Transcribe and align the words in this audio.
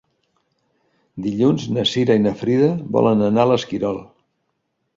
Dilluns 1.25 1.67
na 1.75 1.85
Cira 1.91 2.17
i 2.21 2.25
na 2.25 2.33
Frida 2.41 2.73
volen 2.99 3.23
anar 3.29 3.47
a 3.47 3.53
l'Esquirol. 3.53 4.05